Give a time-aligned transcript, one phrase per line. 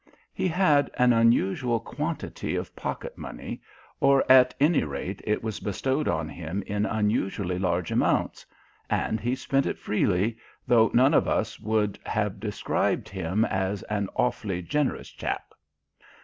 [0.33, 3.61] He had an unusual quantity of pocket money;
[3.99, 8.43] or, at any rate, it was bestowed on him in unusually large amounts;
[8.89, 14.09] and he spent it freely, though none of us would have described him as an
[14.15, 15.53] "awfully generous chap."